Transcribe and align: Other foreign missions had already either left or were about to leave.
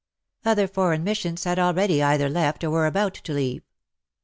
Other 0.43 0.67
foreign 0.67 1.03
missions 1.03 1.43
had 1.43 1.59
already 1.59 2.01
either 2.01 2.27
left 2.27 2.63
or 2.63 2.71
were 2.71 2.87
about 2.87 3.13
to 3.13 3.33
leave. 3.33 3.61